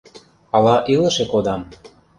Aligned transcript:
Ала 0.55 0.75
илыше 0.93 1.25
кодам. 1.31 1.61